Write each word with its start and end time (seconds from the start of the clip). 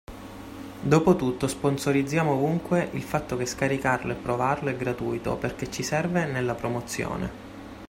Dopotutto 0.81 1.47
sponsorizziamo 1.47 2.31
ovunque 2.31 2.89
il 2.93 3.03
fatto 3.03 3.37
che 3.37 3.45
scaricarlo 3.45 4.11
e 4.11 4.15
provarlo 4.15 4.69
è 4.71 4.75
gratuito 4.75 5.37
perché 5.37 5.69
ci 5.69 5.83
serve 5.83 6.25
nella 6.25 6.55
promozione. 6.55 7.29